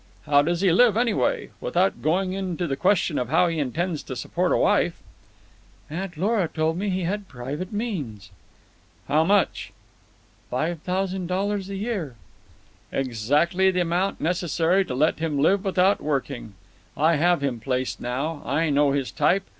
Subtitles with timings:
[0.25, 4.15] How does he live, anyway, without going into the question of how he intends to
[4.15, 4.99] support a wife?"
[5.91, 8.31] "Aunt Lora told me he had private means."
[9.07, 9.71] "How much?"
[10.49, 12.15] "Five thousand dollars a year."
[12.91, 16.55] "Exactly the amount necessary to let him live without working.
[16.97, 18.41] I have him placed now.
[18.43, 19.43] I know his type.